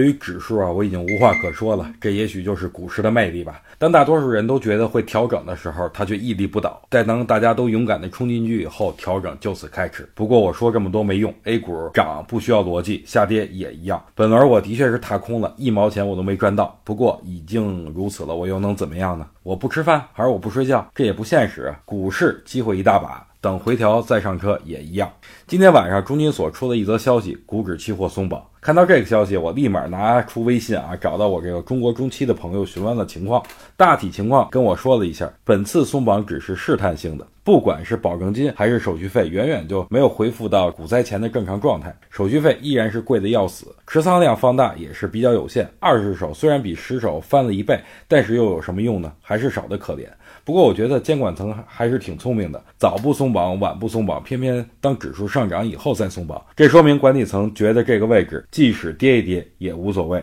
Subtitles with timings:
[0.00, 1.92] 对于指数啊，我已经无话可说了。
[2.00, 3.60] 这也许就是股市的魅力吧。
[3.76, 6.80] 当大多数人都觉得会调整的时候，它却屹立不倒。
[6.90, 10.08] 在当大家都勇敢地冲进去以后，调整就此开始。
[10.14, 14.02] 不过我说这么多没用，A 股涨不需要逻辑，下跌也一样。
[14.14, 16.80] 本轮我的确是踏空了，一毛钱我都没赚到。
[16.82, 19.26] 不过已经如此了，我又能怎么样呢？
[19.42, 20.90] 我不吃饭，还是我不睡觉？
[20.94, 21.74] 这也不现实。
[21.84, 23.26] 股市机会一大把。
[23.42, 25.10] 等回调再上车也一样。
[25.46, 28.42] 今天晚上中金所出了一则消息，股指期货松绑。
[28.60, 33.42] 看到这个消息，我立马拿出微信啊，找到我这个中国中期的朋友询问了情况。
[33.74, 41.94] 大体情况跟我说了一下，本次松绑只是试探性的，不管是保证金还是手续费，远远就没有恢复到股灾前的正常状态。
[42.10, 45.66] 手续费依然是贵的要死，持仓量放大也是比较有限。
[45.78, 49.10] 二十手虽然比十手翻了一倍，但是又有什么用呢？
[49.22, 50.06] 还是少的可怜。
[50.44, 60.22] 不过我觉得监管层还是挺聪明的，早不松绑，晚不松绑，偏偏当指数上涨以后再松绑，这说明管理层觉得这个位置即使跌一跌也无所谓。